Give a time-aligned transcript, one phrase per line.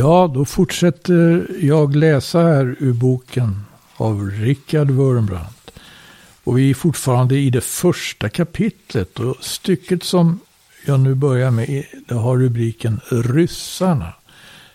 [0.00, 3.64] Ja, då fortsätter jag läsa här ur boken
[3.96, 5.70] av Richard Wurmbrandt.
[6.44, 10.40] Och vi är fortfarande i det första kapitlet och stycket som
[10.86, 14.12] jag nu börjar med det har rubriken Ryssarna.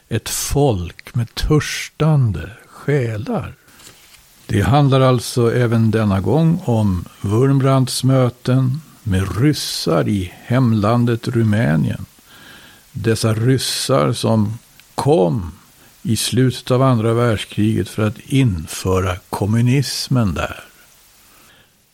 [0.10, 3.54] Ett folk med törstande själar.
[4.46, 12.06] Det handlar alltså även denna gång om Wurmbrandts möten med ryssar i hemlandet Rumänien.
[12.92, 14.58] Dessa ryssar som
[14.96, 15.52] kom
[16.04, 20.64] i slutet av andra världskriget för att införa kommunismen där.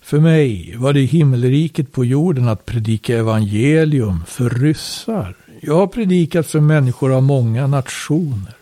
[0.02, 5.36] För mig var det himmelriket på jorden att predika evangelium för ryssar.
[5.62, 8.56] Jag har predikat för människor av många nationer.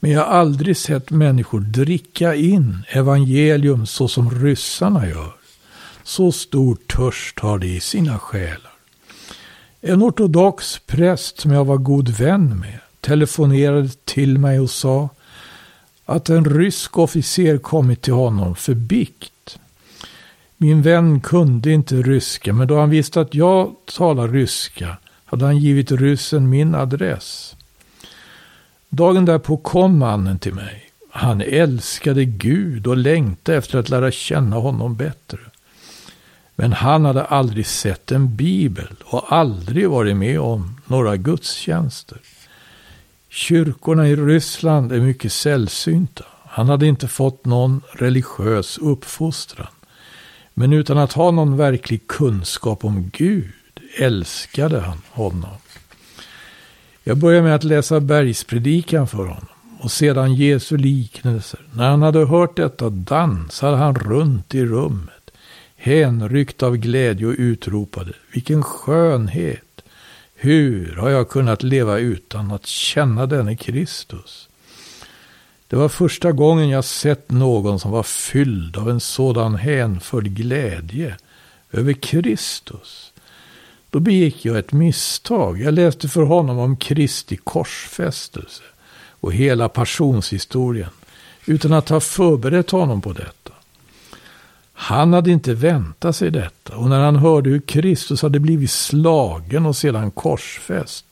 [0.00, 5.32] Men jag har aldrig sett människor dricka in evangelium så som ryssarna gör.
[6.02, 8.72] Så stor törst har de i sina själar.
[9.80, 15.08] En ortodox präst som jag var god vän med telefonerade till mig och sa
[16.04, 19.58] att en rysk officer kommit till honom för bikt.
[20.56, 25.58] Min vän kunde inte ryska, men då han visste att jag talar ryska hade han
[25.58, 27.56] givit ryssen min adress.
[28.88, 30.90] Dagen därpå kom mannen till mig.
[31.10, 35.38] Han älskade Gud och längtade efter att lära känna honom bättre.
[36.56, 42.18] Men han hade aldrig sett en bibel och aldrig varit med om några gudstjänster.
[43.34, 46.24] Kyrkorna i Ryssland är mycket sällsynta.
[46.44, 49.66] Han hade inte fått någon religiös uppfostran.
[50.54, 53.52] Men utan att ha någon verklig kunskap om Gud
[53.98, 55.56] älskade han honom.
[57.04, 59.48] Jag började med att läsa bergspredikan för honom
[59.80, 61.60] och sedan Jesu liknelser.
[61.72, 65.30] När han hade hört detta dansade han runt i rummet,
[65.76, 69.83] hänryckt av glädje och utropade, vilken skönhet!
[70.44, 74.48] Hur har jag kunnat leva utan att känna denne Kristus?
[75.68, 81.16] Det var första gången jag sett någon som var fylld av en sådan hänförd glädje
[81.72, 83.12] över Kristus.
[83.90, 85.60] Då begick jag ett misstag.
[85.60, 88.62] Jag läste för honom om Kristi korsfästelse
[89.20, 90.90] och hela passionshistorien
[91.46, 93.53] utan att ha förberett honom på detta.
[94.74, 99.66] Han hade inte väntat sig detta och när han hörde hur Kristus hade blivit slagen
[99.66, 101.04] och sedan korsfäst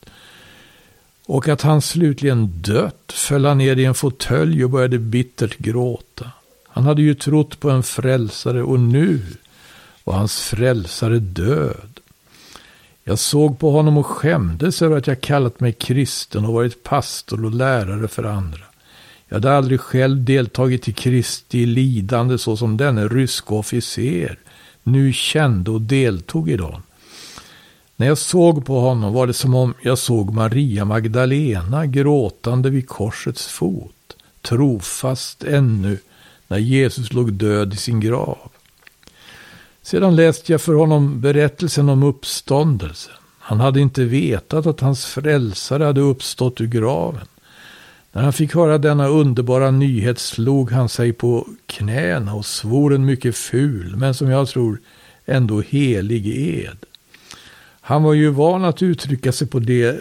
[1.26, 6.30] och att han slutligen dött föll han ner i en fåtölj och började bittert gråta.
[6.68, 9.20] Han hade ju trott på en frälsare och nu
[10.04, 12.00] var hans frälsare död.
[13.04, 17.44] Jag såg på honom och skämdes över att jag kallat mig kristen och varit pastor
[17.44, 18.64] och lärare för andra.
[19.32, 24.38] Jag hade aldrig själv deltagit i Kristi lidande så som denne ryska officer
[24.82, 26.82] nu kände och deltog i dem.
[27.96, 32.88] När jag såg på honom var det som om jag såg Maria Magdalena gråtande vid
[32.88, 35.98] korsets fot, trofast ännu
[36.48, 38.38] när Jesus låg död i sin grav.
[39.82, 43.14] Sedan läste jag för honom berättelsen om uppståndelsen.
[43.38, 47.26] Han hade inte vetat att hans frälsare hade uppstått ur graven.
[48.12, 53.04] När han fick höra denna underbara nyhet slog han sig på knäna och svor en
[53.04, 54.80] mycket ful, men som jag tror
[55.26, 56.76] ändå helig ed.
[57.80, 60.00] Han var ju van att uttrycka sig på det,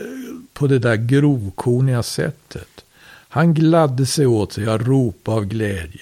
[0.54, 2.86] på det där grovkorniga sättet.
[3.30, 6.02] Han gladde sig åt sig, jag ropade av glädje.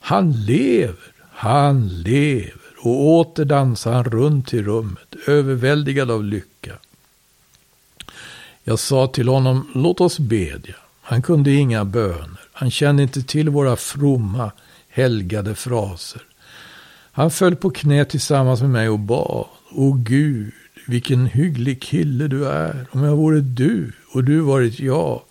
[0.00, 2.52] Han lever, han lever.
[2.78, 6.72] Och åter dansade han runt i rummet, överväldigad av lycka.
[8.64, 10.74] Jag sa till honom, låt oss bedja.
[11.10, 12.40] Han kunde inga böner.
[12.52, 14.52] Han kände inte till våra fromma,
[14.88, 16.22] helgade fraser.
[17.12, 19.46] Han föll på knä tillsammans med mig och bad.
[19.70, 20.52] O Gud,
[20.86, 22.86] vilken hygglig kille du är.
[22.90, 25.22] Om jag vore du och du varit jag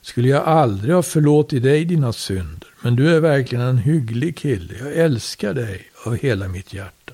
[0.00, 2.68] skulle jag aldrig ha förlåtit dig dina synder.
[2.80, 4.74] Men du är verkligen en hygglig kille.
[4.78, 7.12] Jag älskar dig av hela mitt hjärta.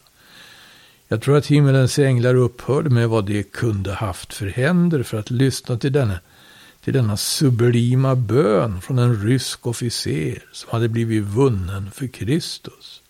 [1.08, 5.30] Jag tror att himmelens änglar upphörde med vad de kunde haft för händer för att
[5.30, 6.18] lyssna till denna
[6.88, 13.02] till denna sublima bön från en rysk officer som hade blivit vunnen för Kristus.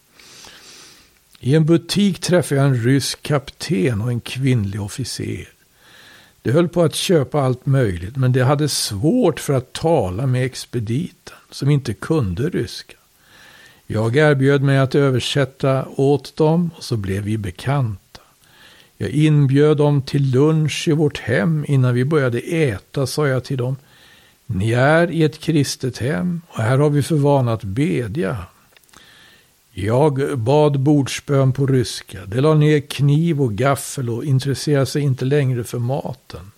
[1.40, 5.48] I en butik träffade jag en rysk kapten och en kvinnlig officer.
[6.42, 10.44] De höll på att köpa allt möjligt, men de hade svårt för att tala med
[10.44, 12.96] expediten, som inte kunde ryska.
[13.86, 18.07] Jag erbjöd mig att översätta åt dem och så blev vi bekanta.
[19.00, 21.64] Jag inbjöd dem till lunch i vårt hem.
[21.68, 23.76] Innan vi började äta sa jag till dem.
[24.46, 28.36] Ni är i ett kristet hem och här har vi för vana att bedja.
[29.70, 32.26] Jag bad bordsbön på ryska.
[32.26, 36.50] De la ner kniv och gaffel och intresserade sig inte längre för maten.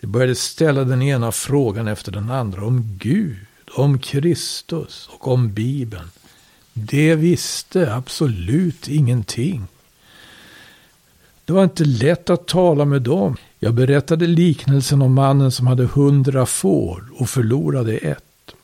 [0.00, 3.36] De började ställa den ena frågan efter den andra om Gud,
[3.74, 6.10] om Kristus och om Bibeln.
[6.72, 9.66] De visste absolut ingenting.
[11.52, 13.36] Det var inte lätt att tala med dem.
[13.58, 18.54] Jag berättade liknelsen om mannen som hade hundra får och förlorade ett.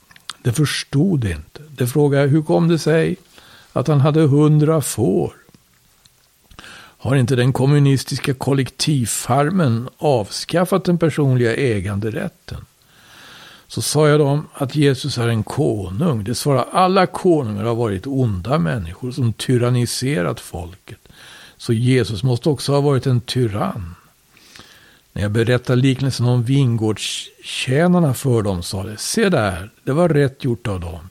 [0.43, 1.63] De förstod inte.
[1.69, 3.17] De frågade hur kom det sig
[3.73, 5.33] att han hade hundra får?
[6.99, 12.65] Har inte den kommunistiska kollektivfarmen avskaffat den personliga äganderätten?
[13.67, 16.25] Så sa jag dem att Jesus är en konung.
[16.25, 21.08] Det svarar alla konungar har varit onda människor som tyranniserat folket.
[21.59, 23.95] Så Jesus måste också ha varit en tyrann.
[25.13, 30.45] När jag berättade liknelsen om vingårdstjänarna för dem sa de, se där, det var rätt
[30.45, 31.09] gjort av dem.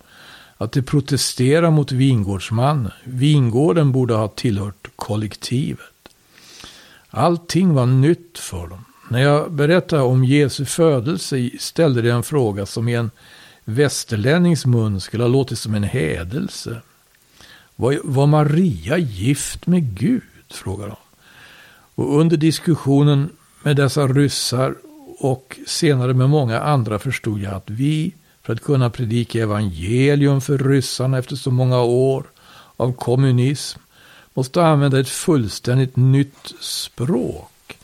[0.58, 2.92] Att de protesterar mot vingårdsmannen.
[3.04, 5.80] Vingården borde ha tillhört kollektivet.
[7.10, 8.86] Allting var nytt för dem.
[9.10, 13.12] När jag berättade om Jesu födelse ställde de en fråga som i en
[13.66, 16.82] västerlännings mun skulle ha låtit som en hädelse.
[17.76, 20.37] Var, var Maria gift med Gud?
[20.54, 20.98] Frågade de.
[21.96, 23.30] Och under diskussionen
[23.64, 24.76] med dessa ryssar
[25.20, 28.14] och senare med många andra förstod jag att vi,
[28.44, 32.26] för att kunna predika evangelium för ryssarna efter så många år
[32.78, 33.80] av kommunism,
[34.34, 37.78] måste använda ett fullständigt nytt språk.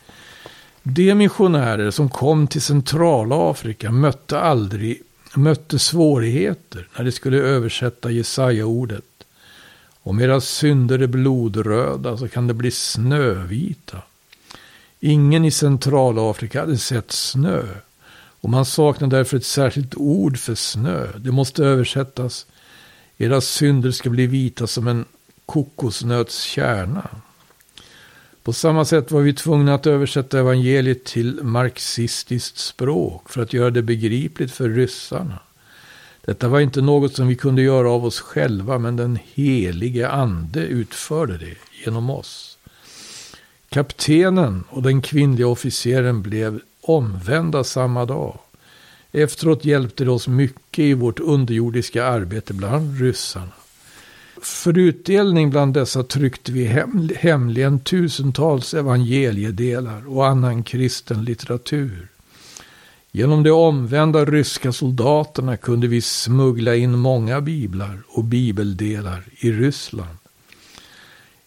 [0.84, 5.02] De missionärer som kom till Centralafrika mötte aldrig
[5.36, 9.04] mötte svårigheter när de skulle översätta Jesaja-ordet.
[10.04, 14.02] Om era synder är blodröda så kan det bli snövita.
[15.00, 17.64] Ingen i Centralafrika hade sett snö.
[18.42, 21.08] Och man saknar därför ett särskilt ord för snö.
[21.18, 22.46] Det måste översättas.
[23.18, 25.06] Era synder ska bli vita som en
[25.46, 27.10] kokosnöts kärna.
[28.44, 33.70] På samma sätt var vi tvungna att översätta evangeliet till marxistiskt språk för att göra
[33.70, 35.40] det begripligt för ryssarna.
[36.26, 40.60] Detta var inte något som vi kunde göra av oss själva, men den helige ande
[40.60, 41.56] utförde det
[41.86, 42.58] genom oss.
[43.70, 48.40] Kaptenen och den kvinnliga officeren blev omvända samma dag.
[49.12, 53.52] Efteråt hjälpte det oss mycket i vårt underjordiska arbete bland ryssarna.
[54.42, 62.13] För utdelning bland dessa tryckte vi hem, hemligen tusentals evangeliedelar och annan kristen litteratur.
[63.16, 70.18] Genom de omvända ryska soldaterna kunde vi smuggla in många biblar och bibeldelar i Ryssland.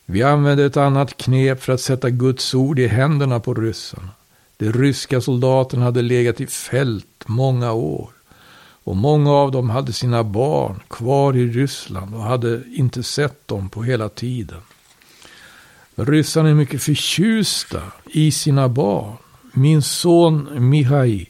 [0.05, 4.09] Vi använde ett annat knep för att sätta Guds ord i händerna på ryssarna.
[4.57, 8.11] De ryska soldaterna hade legat i fält många år.
[8.85, 13.69] Och många av dem hade sina barn kvar i Ryssland och hade inte sett dem
[13.69, 14.61] på hela tiden.
[15.95, 19.17] Ryssarna är mycket förtjusta i sina barn.
[19.53, 21.27] Min son Mihai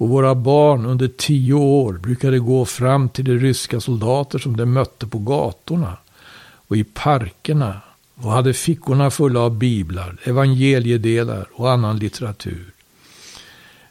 [0.00, 4.66] och våra barn under tio år brukade gå fram till de ryska soldater som de
[4.66, 5.96] mötte på gatorna
[6.52, 7.80] och i parkerna
[8.14, 12.72] och hade fickorna fulla av biblar, evangeliedelar och annan litteratur.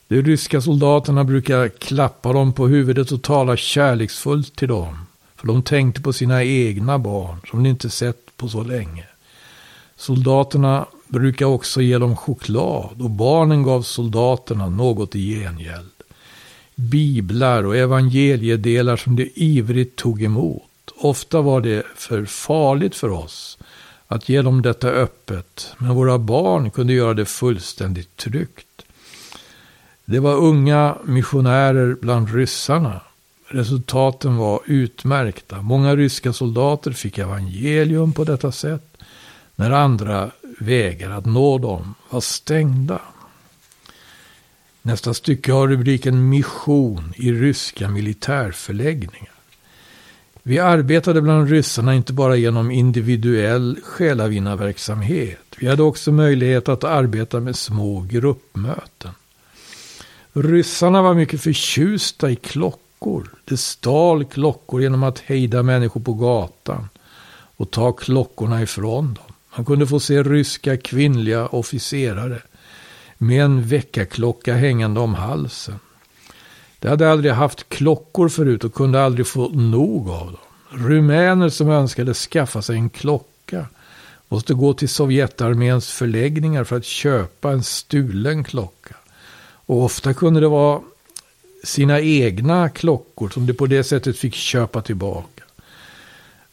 [0.08, 4.98] De ryska soldaterna brukade klappa dem på huvudet och tala kärleksfullt till dem.
[5.36, 9.06] För de tänkte på sina egna barn som de inte sett på så länge.
[9.96, 15.99] Soldaterna brukade också ge dem choklad och barnen gav soldaterna något i gengäld.
[16.80, 20.64] Biblar och evangeliedelar som de ivrigt tog emot.
[20.98, 23.58] Ofta var det för farligt för oss
[24.08, 28.66] att ge dem detta öppet, men våra barn kunde göra det fullständigt tryggt.
[30.06, 33.02] Det var unga missionärer bland ryssarna.
[33.48, 35.62] Resultaten var utmärkta.
[35.62, 38.98] Många ryska soldater fick evangelium på detta sätt,
[39.56, 43.00] när andra vägar att nå dem var stängda.
[44.82, 49.32] Nästa stycke har rubriken Mission i ryska militärförläggningar.
[50.44, 55.56] Vi arbetade bland ryssarna inte bara genom individuell själavinnarverksamhet.
[55.58, 59.12] Vi hade också möjlighet att arbeta med små gruppmöten.
[60.34, 63.30] Ryssarna var mycket förtjusta i klockor.
[63.46, 66.90] De stal klockor genom att hejda människor på gatan
[67.58, 69.34] och ta klockorna ifrån dem.
[69.56, 72.42] Man kunde få se ryska kvinnliga officerare
[73.22, 75.80] med en väckarklocka hängande om halsen.
[76.80, 80.86] De hade aldrig haft klockor förut och kunde aldrig få nog av dem.
[80.86, 83.66] Rumäner som önskade skaffa sig en klocka
[84.28, 88.96] måste gå till Sovjetarméns förläggningar för att köpa en stulen klocka.
[89.66, 90.82] Och ofta kunde det vara
[91.64, 95.44] sina egna klockor som de på det sättet fick köpa tillbaka.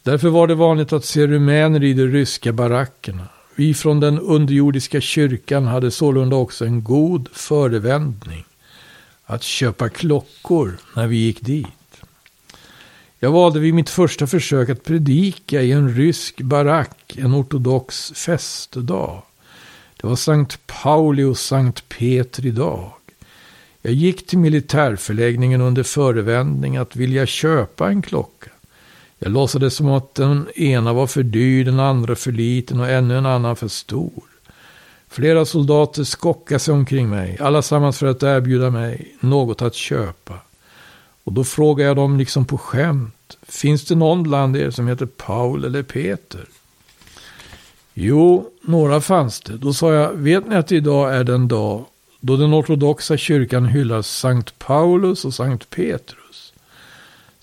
[0.03, 3.29] Därför var det vanligt att se rumäner i de ryska barackerna.
[3.59, 8.45] Vi från den underjordiska kyrkan hade sålunda också en god förevändning
[9.25, 11.67] att köpa klockor när vi gick dit.
[13.19, 19.23] Jag valde vid mitt första försök att predika i en rysk barack en ortodox festdag.
[19.97, 22.93] Det var Sankt Pauli och Sankt Petri dag.
[23.83, 28.51] Jag gick till militärförläggningen under förevändning att vilja köpa en klocka.
[29.19, 33.19] Jag låtsades som att den ena var för dyr, den andra för liten och ännu
[33.19, 34.23] en annan för stor.
[35.09, 40.35] Flera soldater skockade sig omkring mig, allasammans för att erbjuda mig något att köpa.
[41.25, 45.07] Och då frågade jag dem liksom på skämt, finns det någon bland er som heter
[45.07, 46.45] Paul eller Peter?
[47.95, 49.57] Jo, några fanns det.
[49.57, 51.85] Då sa jag, vet ni att idag är den dag
[52.21, 56.26] då den ortodoxa kyrkan hyllar Sankt Paulus och Sankt Petrus?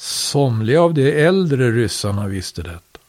[0.04, 3.00] Somliga av de äldre ryssarna visste detta.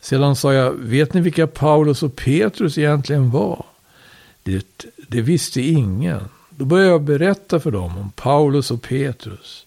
[0.00, 3.64] Sedan sa jag, vet ni vilka Paulus och Petrus egentligen var?
[4.42, 6.20] Det, det visste ingen.
[6.50, 9.66] Då började jag berätta för dem om Paulus och Petrus.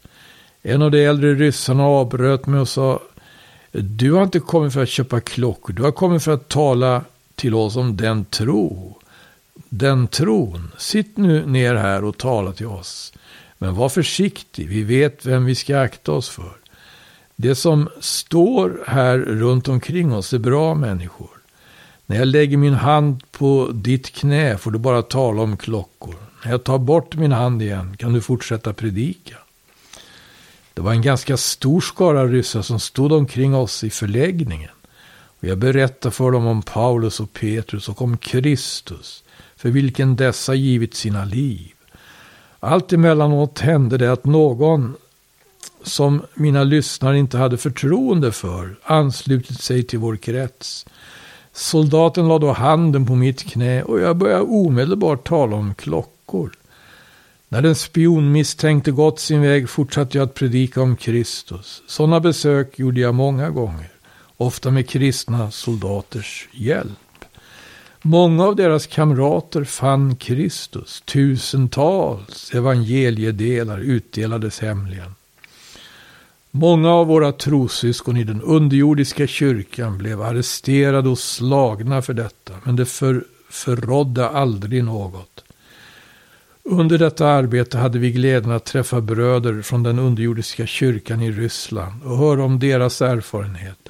[0.61, 2.99] En av de äldre ryssarna avbröt mig och sa,
[3.71, 7.03] du har inte kommit för att köpa klockor, du har kommit för att tala
[7.35, 8.97] till oss om den tro.
[9.69, 10.71] Den tron.
[10.77, 13.13] Sitt nu ner här och tala till oss.
[13.61, 16.51] Men var försiktig, vi vet vem vi ska akta oss för.
[17.35, 21.29] Det som står här runt omkring oss är bra människor.
[22.05, 26.15] När jag lägger min hand på ditt knä får du bara tala om klockor.
[26.43, 29.35] När jag tar bort min hand igen kan du fortsätta predika.
[30.73, 34.71] Det var en ganska stor skara ryssar som stod omkring oss i förläggningen.
[35.39, 39.23] Och jag berättade för dem om Paulus och Petrus och om Kristus,
[39.55, 41.73] för vilken dessa givit sina liv.
[42.63, 44.95] Allt emellanåt hände det att någon
[45.83, 50.85] som mina lyssnare inte hade förtroende för anslutit sig till vår krets.
[51.53, 56.51] Soldaten lade då handen på mitt knä och jag började omedelbart tala om klockor.
[57.49, 61.83] När den spionmisstänkte gått sin väg fortsatte jag att predika om Kristus.
[61.87, 63.91] Sådana besök gjorde jag många gånger,
[64.37, 67.10] ofta med kristna soldaters hjälp.
[68.03, 71.01] Många av deras kamrater fann Kristus.
[71.01, 75.15] Tusentals evangeliedelar utdelades hemligen.
[76.51, 82.75] Många av våra trossyskon i den underjordiska kyrkan blev arresterade och slagna för detta, men
[82.75, 85.43] det för, förrådde aldrig något.
[86.63, 92.03] Under detta arbete hade vi glädjen att träffa bröder från den underjordiska kyrkan i Ryssland
[92.03, 93.80] och höra om deras erfarenhet.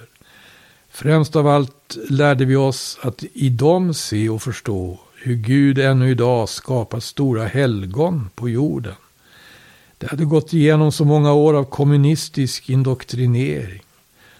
[0.93, 6.09] Främst av allt lärde vi oss att i dem se och förstå hur Gud ännu
[6.09, 8.95] idag skapat stora helgon på jorden.
[9.97, 13.81] Det hade gått igenom så många år av kommunistisk indoktrinering.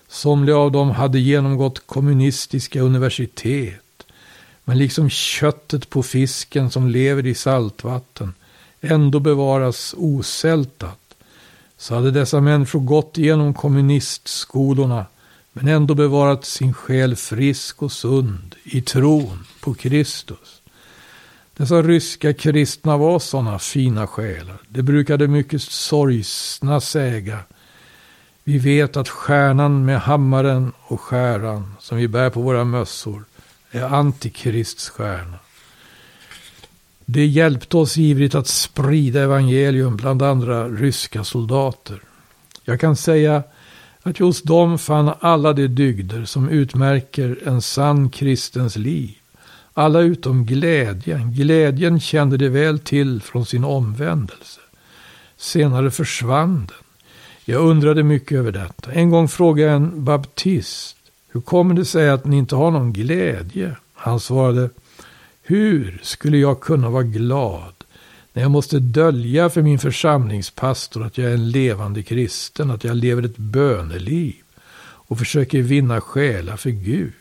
[0.08, 4.04] Somliga av dem hade genomgått kommunistiska universitet
[4.64, 8.34] men liksom köttet på fisken som lever i saltvatten
[8.82, 11.00] ändå bevaras osältat
[11.78, 15.06] så hade dessa människor gått igenom kommunistskolorna
[15.54, 20.62] men ändå bevarat sin själ frisk och sund i tron på Kristus.
[21.58, 24.58] Dessa ryska kristna var sådana fina själar.
[24.68, 27.40] Det brukade mycket sorgsna säga.
[28.44, 33.26] Vi vet att stjärnan med hammaren och skäran som vi bär på våra mössor
[33.72, 35.38] är Antikrists stjärna.
[37.06, 42.02] Det hjälpte oss ivrigt att sprida evangelium bland andra ryska soldater.
[42.64, 43.44] Jag kan säga
[44.04, 49.18] att jag hos dem fann alla de dygder som utmärker en sann kristens liv.
[49.74, 51.34] Alla utom glädjen.
[51.34, 54.62] Glädjen kände de väl till från sin omvändelse.
[55.38, 56.78] Senare försvann den.
[57.46, 58.92] Jag undrade mycket över detta.
[58.92, 60.98] En gång frågade jag en baptist
[61.34, 63.76] hur kommer det sig att ni inte har någon glädje?
[63.94, 64.70] Han svarade,
[65.42, 67.74] hur skulle jag kunna vara glad
[68.34, 72.98] när jag måste dölja för min församlingspastor att jag är en levande kristen, att jag
[72.98, 74.36] lever ett böneliv
[74.84, 77.14] och försöker vinna själar för Gud.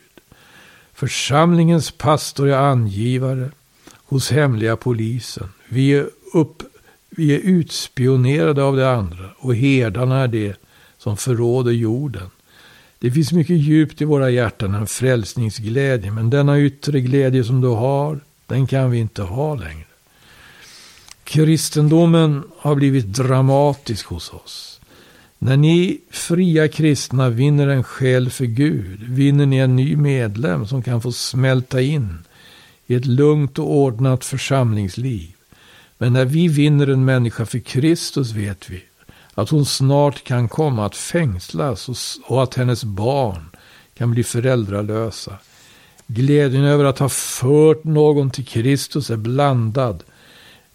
[0.93, 3.51] Församlingens pastor är angivare
[3.95, 5.49] hos hemliga polisen.
[5.69, 6.63] Vi är, upp,
[7.09, 10.55] vi är utspionerade av det andra och herdarna är det
[10.97, 12.29] som förråder jorden.
[12.99, 17.67] Det finns mycket djupt i våra hjärtan en frälsningsglädje, men denna yttre glädje som du
[17.67, 19.90] har, den kan vi inte ha längre.
[21.31, 24.81] Kristendomen har blivit dramatisk hos oss.
[25.39, 30.83] När ni fria kristna vinner en själ för Gud, vinner ni en ny medlem som
[30.83, 32.17] kan få smälta in
[32.87, 35.35] i ett lugnt och ordnat församlingsliv.
[35.97, 38.83] Men när vi vinner en människa för Kristus vet vi
[39.33, 43.49] att hon snart kan komma att fängslas och att hennes barn
[43.97, 45.37] kan bli föräldralösa.
[46.07, 50.03] Glädjen över att ha fört någon till Kristus är blandad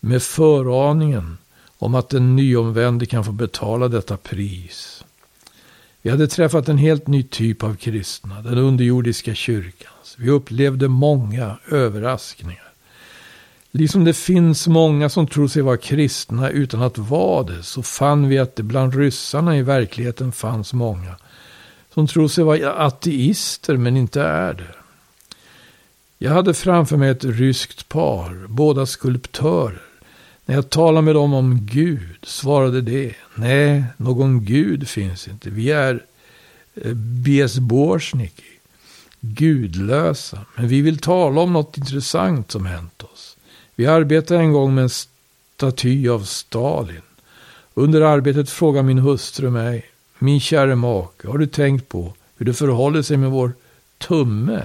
[0.07, 1.39] med föraningen
[1.79, 5.05] om att den nyomvände kan få betala detta pris.
[6.03, 10.15] Vi hade träffat en helt ny typ av kristna, den underjordiska kyrkans.
[10.19, 12.73] Vi upplevde många överraskningar.
[13.71, 18.29] Liksom det finns många som tror sig vara kristna utan att vara det, så fann
[18.29, 21.17] vi att det bland ryssarna i verkligheten fanns många
[21.95, 24.75] som tror sig vara ateister men inte är det.
[26.19, 29.86] Jag hade framför mig ett ryskt par, båda skulptörer.
[30.49, 35.51] När jag talade med dem om Gud svarade de, nej, någon Gud finns inte.
[35.51, 36.05] Vi är
[36.75, 38.43] eh, besborzniki,
[39.21, 40.41] gudlösa.
[40.55, 43.37] Men vi vill tala om något intressant som hänt oss.
[43.75, 47.03] Vi arbetade en gång med en staty av Stalin.
[47.75, 49.85] Under arbetet frågade min hustru mig,
[50.19, 53.53] min käre make, har du tänkt på hur det förhåller sig med vår
[53.99, 54.63] tumme?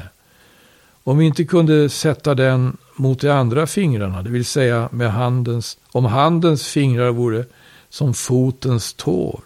[1.04, 5.78] Om vi inte kunde sätta den mot de andra fingrarna, det vill säga med handens,
[5.92, 7.46] om handens fingrar vore
[7.90, 9.40] som fotens tår,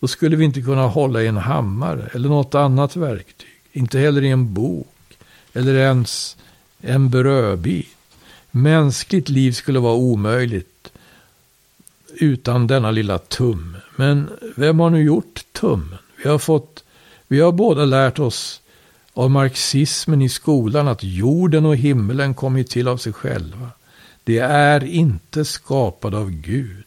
[0.00, 4.24] då skulle vi inte kunna hålla i en hammare eller något annat verktyg, inte heller
[4.24, 5.18] i en bok
[5.52, 6.36] eller ens
[6.80, 7.88] en brödbit.
[8.50, 10.92] Mänskligt liv skulle vara omöjligt
[12.14, 13.78] utan denna lilla tumme.
[13.96, 15.98] Men vem har nu gjort tummen?
[16.22, 16.84] Vi har, fått,
[17.28, 18.60] vi har båda lärt oss
[19.18, 23.70] av marxismen i skolan att jorden och himlen kommit till av sig själva.
[24.24, 26.84] Det är inte skapade av Gud.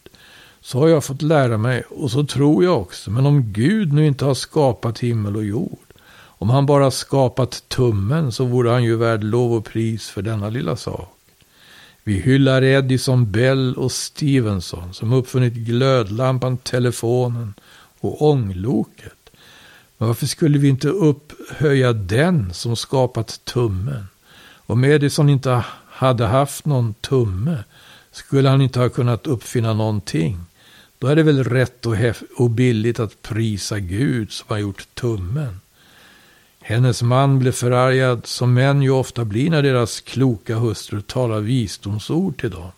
[0.61, 3.11] Så har jag fått lära mig och så tror jag också.
[3.11, 5.93] Men om Gud nu inte har skapat himmel och jord.
[6.13, 10.50] Om han bara skapat tummen så vore han ju värd lov och pris för denna
[10.50, 11.17] lilla sak.
[12.03, 17.53] Vi hyllar Edison, Bell och Stevenson som uppfunnit glödlampan, telefonen
[18.00, 19.20] och ångloket.
[20.01, 24.08] Men varför skulle vi inte upphöja den som skapat tummen?
[24.55, 27.63] Om Edison inte hade haft någon tumme
[28.12, 30.39] skulle han inte ha kunnat uppfinna någonting.
[31.00, 31.96] Då är det väl rätt och,
[32.38, 35.60] och billigt att prisa Gud som har gjort tummen.
[36.62, 42.39] Hennes man blev förargad, som män ju ofta blir när deras kloka hustrur talar visdomsord
[42.39, 42.71] till dem.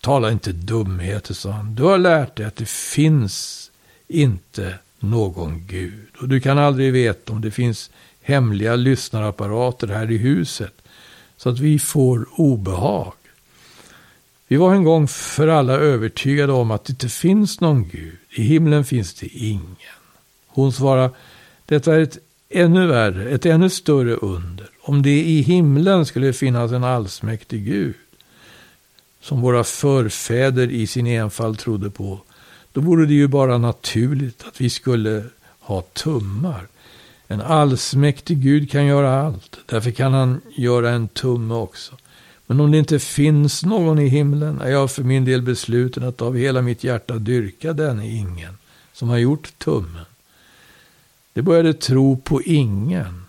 [0.00, 1.74] Tala inte dumheter, sa han.
[1.74, 3.70] Du har lärt dig att det finns
[4.08, 6.06] inte någon Gud.
[6.20, 7.90] Och du kan aldrig veta om det finns
[8.22, 10.74] hemliga lyssnarapparater här i huset.
[11.36, 13.12] Så att vi får obehag.
[14.48, 18.16] Vi var en gång för alla övertygade om att det inte finns någon Gud.
[18.30, 19.76] I himlen finns det ingen.
[20.46, 21.10] Hon svarade,
[21.66, 24.70] detta är ett ännu värre, ett ännu större under.
[24.80, 27.94] Om det i himlen skulle finnas en allsmäktig Gud,
[29.20, 32.20] som våra förfäder i sin enfald trodde på,
[32.72, 35.24] då vore det ju bara naturligt att vi skulle
[35.60, 36.66] ha tummar.
[37.28, 39.58] En allsmäktig Gud kan göra allt.
[39.66, 41.94] Därför kan han göra en tumme också.
[42.46, 46.22] Men om det inte finns någon i himlen är jag för min del besluten att
[46.22, 48.58] av hela mitt hjärta dyrka den ingen
[48.92, 50.04] som har gjort tummen.
[51.32, 53.24] De började tro på ingen.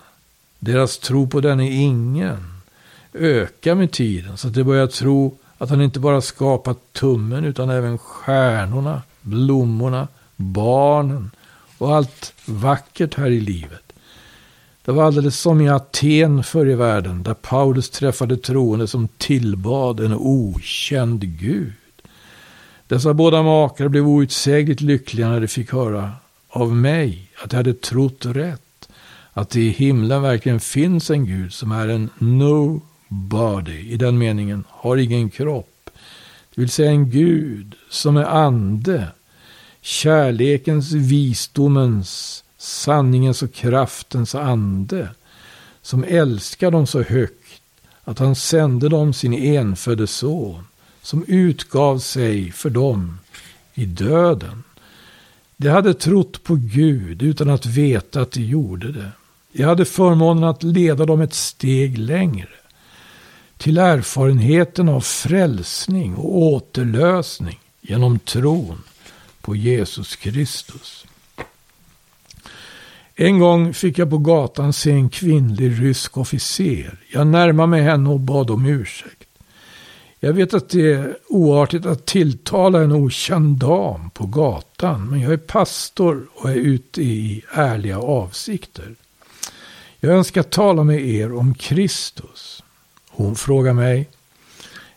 [0.60, 2.54] Deras tro på denne ingen
[3.14, 7.70] ökar med tiden så att de börjar tro att han inte bara skapat tummen utan
[7.70, 11.32] även stjärnorna, blommorna, barnen
[11.78, 13.94] och allt vackert här i livet.
[14.86, 20.00] Det var alldeles som i Aten förr i världen, där Paulus träffade troende som tillbad
[20.00, 21.74] en okänd Gud.
[22.88, 26.12] Dessa båda makar blev outsägligt lyckliga när de fick höra
[26.50, 28.90] av mig att de hade trott rätt.
[29.34, 34.64] Att det i himlen verkligen finns en Gud som är en nobody, i den meningen,
[34.70, 35.73] har ingen kropp
[36.56, 39.08] det vill säga en Gud som är ande.
[39.82, 45.10] Kärlekens, visdomens, sanningens och kraftens ande.
[45.82, 47.62] Som älskar dem så högt
[48.04, 50.64] att han sände dem sin enfödde son.
[51.02, 53.20] Som utgav sig för dem
[53.74, 54.64] i döden.
[55.58, 59.12] De hade trott på Gud utan att veta att de gjorde det.
[59.52, 62.50] Jag hade förmånen att leda dem ett steg längre
[63.64, 68.84] till erfarenheten av frälsning och återlösning genom tron
[69.42, 71.06] på Jesus Kristus.
[73.16, 77.00] En gång fick jag på gatan se en kvinnlig rysk officer.
[77.12, 79.30] Jag närmade mig henne och bad om ursäkt.
[80.20, 85.34] Jag vet att det är oartigt att tilltala en okänd dam på gatan, men jag
[85.34, 88.96] är pastor och är ute i ärliga avsikter.
[90.00, 92.64] Jag önskar tala med er om Kristus.
[93.16, 94.10] Hon frågade mig,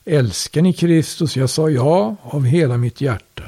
[0.05, 1.37] älskar ni Kristus?
[1.37, 3.42] Jag sa ja av hela mitt hjärta.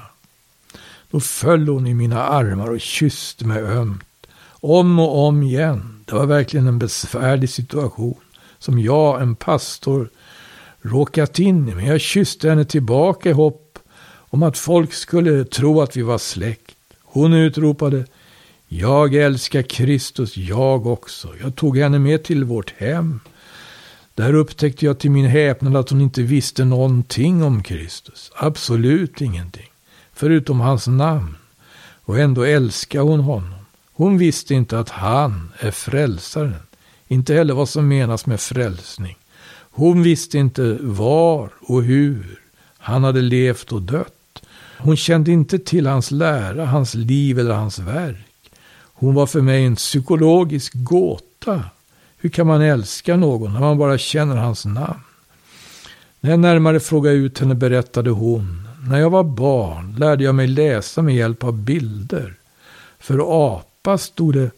[1.11, 6.05] Då föll hon i mina armar och kysste mig ömt Om och om igen.
[6.05, 8.15] Det var verkligen en besvärlig situation
[8.59, 10.11] som jag, en pastor,
[10.83, 11.75] råkat in i.
[11.75, 13.79] Men jag kysste henne tillbaka i hopp
[14.17, 16.77] om att folk skulle tro att vi var släkt.
[17.03, 18.07] Hon utropade
[18.67, 21.29] Jag älskar Kristus, jag också.
[21.41, 23.21] Jag tog henne med till vårt hem.
[24.19, 28.33] Där upptäckte jag till min häpnad att hon inte visste någonting om Kristus.
[28.37, 29.71] Absolut ingenting.
[30.13, 31.37] Förutom hans namn.
[32.05, 33.55] Och ändå älskar hon honom.
[33.93, 36.63] Hon visste inte att han är frälsaren.
[37.09, 39.17] Inte heller vad som menas med frälsning.
[39.71, 42.41] Hon visste inte var och hur
[42.79, 44.43] han hade levt och dött.
[44.79, 48.51] Hon kände inte till hans lära, hans liv eller hans verk.
[48.93, 51.65] Hon var för mig en psykologisk gåta.
[52.21, 55.01] Hur kan man älska någon när man bara känner hans namn?
[56.21, 58.69] När jag närmare frågade ut henne berättade hon.
[58.91, 62.35] När jag var barn lärde jag mig läsa med hjälp av bilder.
[62.99, 64.51] För apa stod det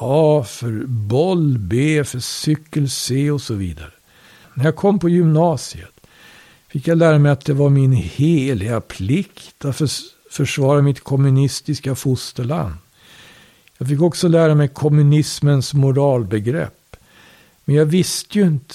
[0.00, 3.90] A för boll, B för cykel, C och så vidare.
[4.54, 6.06] När jag kom på gymnasiet
[6.68, 9.82] fick jag lära mig att det var min heliga plikt att
[10.30, 12.74] försvara mitt kommunistiska fosterland.
[13.78, 16.96] Jag fick också lära mig kommunismens moralbegrepp.
[17.64, 18.74] Men jag visste ju inte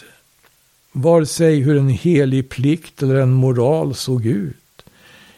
[0.92, 4.56] vare sig hur en helig plikt eller en moral såg ut.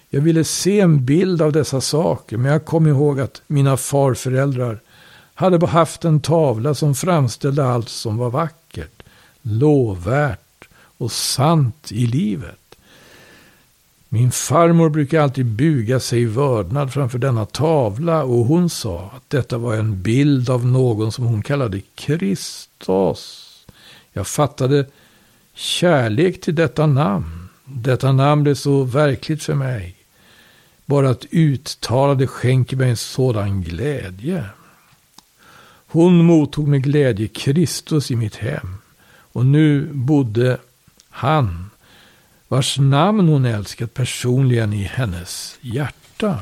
[0.09, 4.79] Jag ville se en bild av dessa saker, men jag kom ihåg att mina farföräldrar
[5.33, 9.03] hade haft en tavla som framställde allt som var vackert,
[9.41, 12.60] lovvärt och sant i livet.
[14.13, 19.29] Min farmor brukade alltid buga sig i vördnad framför denna tavla och hon sa att
[19.29, 23.47] detta var en bild av någon som hon kallade Kristus.
[24.13, 24.85] Jag fattade
[25.53, 27.49] kärlek till detta namn.
[27.65, 29.95] Detta namn blev så verkligt för mig.
[30.85, 34.45] Bara att uttala det skänker mig en sådan glädje.
[35.87, 38.75] Hon mottog med glädje Kristus i mitt hem.
[39.33, 40.57] Och nu bodde
[41.09, 41.70] han,
[42.51, 46.39] vars namn hon älskat personligen i hennes hjärta.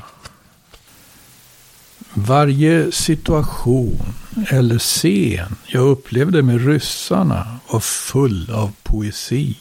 [2.14, 4.14] Varje situation
[4.50, 9.58] eller scen jag upplevde med ryssarna var full av poesi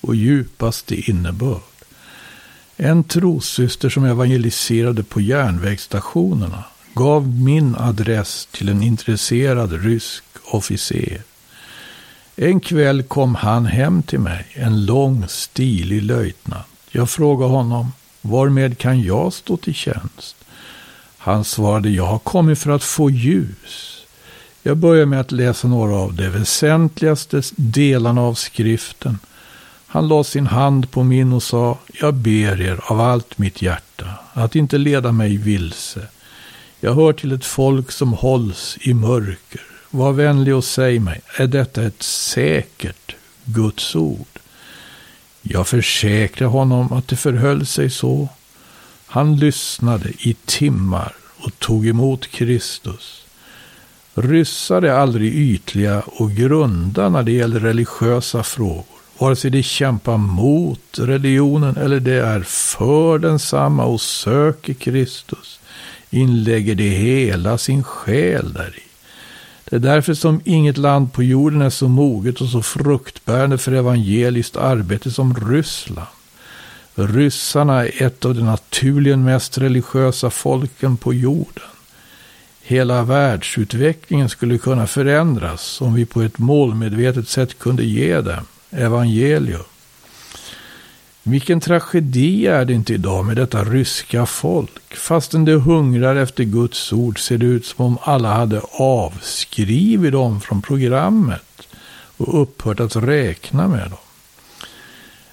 [0.00, 1.60] och djupaste innebörd.
[2.76, 11.22] En trossyster som evangeliserade på järnvägsstationerna gav min adress till en intresserad rysk officer.
[12.36, 16.66] En kväll kom han hem till mig, en lång, stilig löjtnant.
[16.90, 20.36] Jag frågade honom, varmed kan jag stå till tjänst?
[21.18, 24.06] Han svarade, jag har kommit för att få ljus.
[24.62, 29.18] Jag började med att läsa några av de väsentligaste delarna av skriften.
[29.86, 34.06] Han lade sin hand på min och sa, jag ber er av allt mitt hjärta
[34.32, 36.06] att inte leda mig vilse.
[36.80, 39.71] Jag hör till ett folk som hålls i mörker.
[39.94, 44.38] Var vänlig och säg mig, är detta ett säkert Guds ord?
[45.42, 48.28] Jag försäkrar honom att det förhöll sig så.
[49.06, 53.24] Han lyssnade i timmar och tog emot Kristus.
[54.14, 58.84] Ryssar är aldrig ytliga och grunda när det gäller religiösa frågor.
[59.18, 65.60] Vare sig de kämpar mot religionen eller de är för densamma och söker Kristus
[66.10, 68.82] inlägger de hela sin själ däri.
[69.72, 73.72] Det är därför som inget land på jorden är så moget och så fruktbärande för
[73.72, 76.08] evangeliskt arbete som Ryssland.
[76.94, 81.64] Ryssarna är ett av de naturligen mest religiösa folken på jorden.
[82.62, 89.71] Hela världsutvecklingen skulle kunna förändras om vi på ett målmedvetet sätt kunde ge dem evangelium.
[91.22, 94.96] Vilken tragedi är det inte idag med detta ryska folk?
[94.96, 100.40] Fastän de hungrar efter Guds ord ser det ut som om alla hade avskrivit dem
[100.40, 101.62] från programmet
[102.16, 103.98] och upphört att räkna med dem.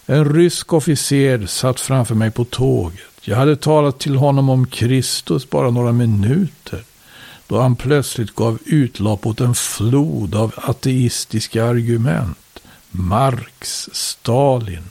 [0.06, 2.99] En rysk officer satt framför mig på tåget.
[3.21, 6.84] Jag hade talat till honom om Kristus bara några minuter
[7.47, 12.60] då han plötsligt gav utlopp åt en flod av ateistiska argument.
[12.91, 14.84] Marx, Stalin,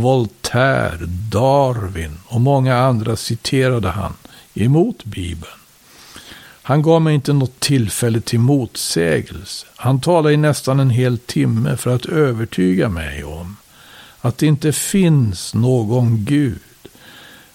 [0.00, 4.14] Voltaire, Darwin och många andra citerade han
[4.54, 5.52] emot Bibeln.
[6.62, 9.66] Han gav mig inte något tillfälle till motsägelse.
[9.76, 13.56] Han talade i nästan en hel timme för att övertyga mig om
[14.20, 16.58] att det inte finns någon Gud.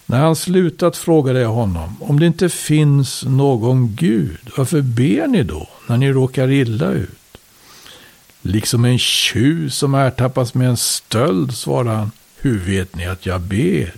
[0.05, 5.43] När han slutat frågade jag honom, om det inte finns någon Gud, varför ber ni
[5.43, 7.37] då när ni råkar illa ut?
[8.41, 12.11] Liksom en tjuv som ertappas med en stöld, svarade han.
[12.41, 13.93] Hur vet ni att jag ber?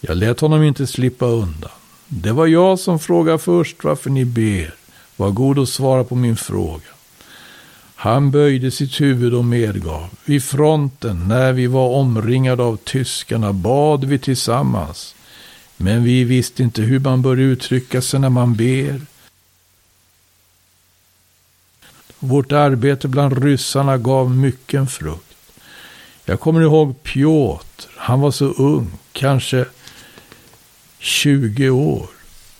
[0.00, 1.70] Jag lät honom inte slippa undan.
[2.08, 4.74] Det var jag som frågade först varför ni ber.
[5.16, 6.90] Var god och svara på min fråga.
[7.94, 10.08] Han böjde sitt huvud och medgav.
[10.24, 15.14] Vid fronten, när vi var omringade av tyskarna, bad vi tillsammans.
[15.76, 19.00] Men vi visste inte hur man bör uttrycka sig när man ber.
[22.18, 25.29] Vårt arbete bland ryssarna gav mycken frukt.
[26.30, 27.88] Jag kommer ihåg Piotr.
[27.96, 29.64] Han var så ung, kanske
[30.98, 32.06] 20 år.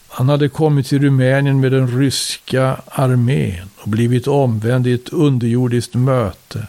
[0.08, 5.94] Han hade kommit till Rumänien med den ryska armén och blivit omvänd i ett underjordiskt
[5.94, 6.66] möte.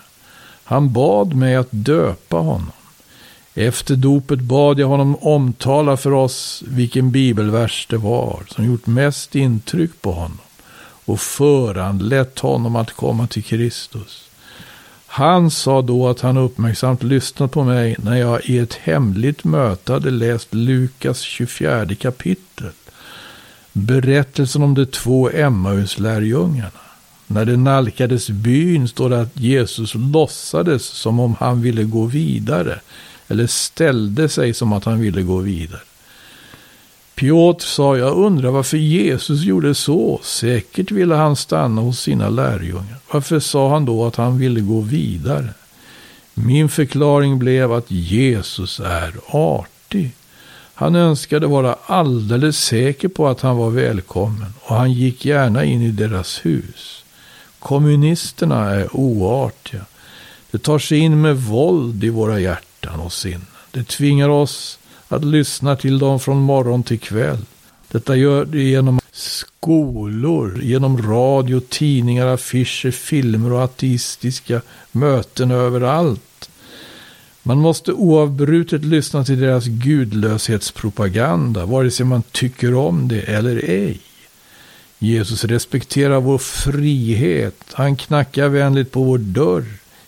[0.64, 2.72] Han bad mig att döpa honom.
[3.54, 9.36] Efter dopet bad jag honom omtala för oss vilken bibelvers det var som gjort mest
[9.36, 10.40] intryck på honom
[11.06, 14.31] och föranlett honom att komma till Kristus.
[15.13, 19.93] Han sa då att han uppmärksamt lyssnat på mig när jag i ett hemligt möte
[19.93, 22.69] hade läst Lukas 24 kapitel.
[23.74, 26.71] Berättelsen om de två Emmauslärjungarna.
[27.28, 32.80] När de nalkades byn står det att Jesus låtsades som om han ville gå vidare.
[33.28, 35.82] Eller ställde sig som att han ville gå vidare.
[37.22, 40.20] Piotr sa, jag undrar varför Jesus gjorde så.
[40.24, 42.98] Säkert ville han stanna hos sina lärjungar.
[43.12, 45.50] Varför sa han då att han ville gå vidare?
[46.34, 50.12] Min förklaring blev att Jesus är artig.
[50.74, 55.82] Han önskade vara alldeles säker på att han var välkommen och han gick gärna in
[55.82, 57.04] i deras hus.
[57.60, 59.86] Kommunisterna är oartiga.
[60.52, 63.48] De tar sig in med våld i våra hjärtan och sinnen.
[63.72, 64.80] De tvingar oss
[65.12, 67.45] att lyssna till dem från morgon till kväll.
[67.88, 76.50] Detta gör de genom skolor, genom radio, tidningar, affischer, filmer och ateistiska möten överallt.
[77.43, 84.00] Man måste oavbrutet lyssna till deras gudlöshetspropaganda, vare sig man tycker om det eller ej.
[85.00, 87.63] Jesus respekterar vår frihet.
[87.74, 89.65] Han knackar vänligt på vår dörr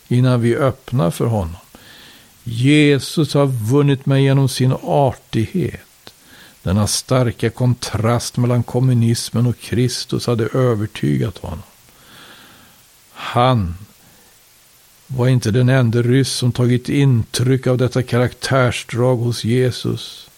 [0.08, 1.56] innan vi öppnar för honom.
[2.44, 6.14] Jesus har vunnit mig genom sin artighet.
[6.64, 11.64] Denna starka kontrast mellan kommunismen och Kristus hade övertygat honom.
[13.12, 13.76] Han
[15.08, 20.30] var inte den enda ryss som tagit intryck av detta karaktärsdrag hos Jesus.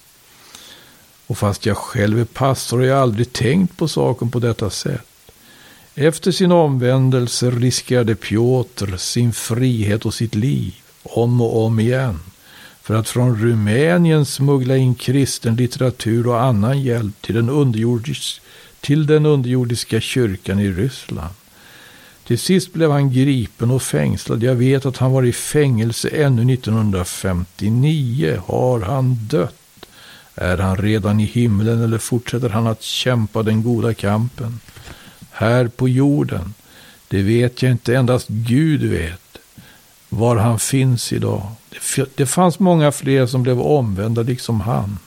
[1.28, 5.08] Och fast jag själv är pastor har jag aldrig tänkt på saken på detta sätt.
[5.96, 10.74] Efter sin omvändelse riskerade Piotr sin frihet och sitt liv
[11.06, 12.20] om och om igen
[12.86, 18.42] för att från Rumänien smuggla in kristen litteratur och annan hjälp till den, underjordis,
[18.82, 21.34] till den underjordiska kyrkan i Ryssland.
[22.28, 24.44] Till sist blev han gripen och fängslad.
[24.44, 28.42] Jag vet att han var i fängelse ännu 1959.
[28.46, 29.86] Har han dött?
[30.36, 34.60] Är han redan i himlen eller fortsätter han att kämpa den goda kampen?
[35.32, 36.54] Här på jorden,
[37.08, 39.22] det vet jag inte, endast Gud vet
[40.16, 41.42] var han finns idag.
[42.16, 44.98] Det fanns många fler som blev omvända liksom han.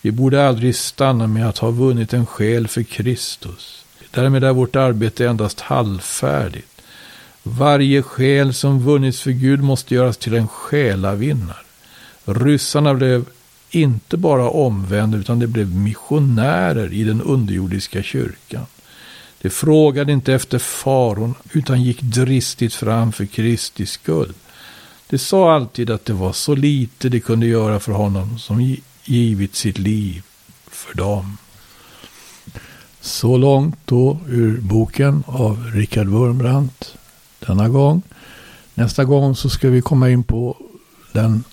[0.00, 3.84] Vi borde aldrig stanna med att ha vunnit en själ för Kristus.
[4.10, 6.82] Därmed är vårt arbete endast halvfärdigt.
[7.42, 11.56] Varje själ som vunnits för Gud måste göras till en själavinnare.
[12.24, 13.24] Ryssarna blev
[13.70, 18.66] inte bara omvända utan de blev missionärer i den underjordiska kyrkan.
[19.42, 24.32] De frågade inte efter faron utan gick dristigt fram för Kristi skull.
[25.10, 29.54] De sa alltid att det var så lite de kunde göra för honom som givit
[29.54, 30.22] sitt liv
[30.70, 31.36] för dem.
[33.00, 36.94] Så långt då ur boken av Richard Wurmbrandt
[37.38, 38.02] denna gång.
[38.74, 40.56] Nästa gång så ska vi komma in på,
[41.12, 41.44] den,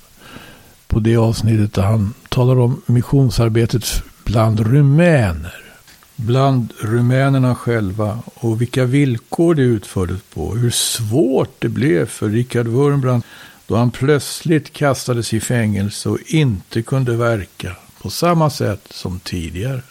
[0.88, 5.69] på det avsnittet där han talar om missionsarbetet bland rumäner
[6.20, 10.56] bland rumänerna själva och vilka villkor det utfördes på.
[10.56, 13.24] Hur svårt det blev för Richard Wurmbrand
[13.68, 19.82] då han plötsligt kastades i fängelse och inte kunde verka på samma sätt som tidigare.